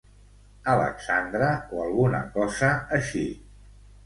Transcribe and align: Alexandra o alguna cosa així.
Alexandra 0.75 1.51
o 1.75 1.83
alguna 1.83 2.23
cosa 2.39 2.73
així. 2.99 3.25